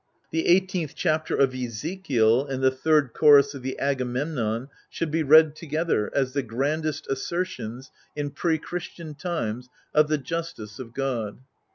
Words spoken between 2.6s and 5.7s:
the third chorus of the Agamemnon, should be read